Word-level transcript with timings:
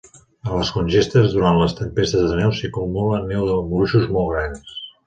En 0.45 0.53
les 0.59 0.71
congestes, 0.77 1.35
durant 1.35 1.59
les 1.59 1.75
tempestes 1.81 2.27
de 2.33 2.41
neu 2.43 2.57
s'hi 2.61 2.69
acumula 2.73 3.25
neu 3.31 3.55
amb 3.59 3.79
gruixos 3.79 4.13
molt 4.19 4.35
grans. 4.37 4.79